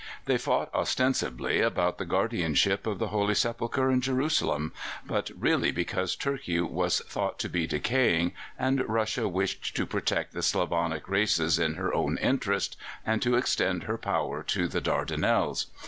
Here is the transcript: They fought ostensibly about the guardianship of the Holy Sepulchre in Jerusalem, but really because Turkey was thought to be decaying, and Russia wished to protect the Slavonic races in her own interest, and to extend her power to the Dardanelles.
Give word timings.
They 0.25 0.39
fought 0.39 0.73
ostensibly 0.73 1.61
about 1.61 1.99
the 1.99 2.07
guardianship 2.07 2.87
of 2.87 2.97
the 2.97 3.09
Holy 3.09 3.35
Sepulchre 3.35 3.91
in 3.91 4.01
Jerusalem, 4.01 4.73
but 5.05 5.29
really 5.37 5.71
because 5.71 6.15
Turkey 6.15 6.59
was 6.59 7.01
thought 7.01 7.37
to 7.37 7.47
be 7.47 7.67
decaying, 7.67 8.31
and 8.57 8.83
Russia 8.89 9.27
wished 9.27 9.75
to 9.75 9.85
protect 9.85 10.33
the 10.33 10.41
Slavonic 10.41 11.07
races 11.07 11.59
in 11.59 11.75
her 11.75 11.93
own 11.93 12.17
interest, 12.17 12.77
and 13.05 13.21
to 13.21 13.35
extend 13.35 13.83
her 13.83 13.99
power 13.99 14.41
to 14.41 14.67
the 14.67 14.81
Dardanelles. 14.81 15.67